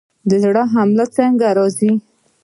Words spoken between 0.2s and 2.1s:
د زړه حمله څنګه راځي؟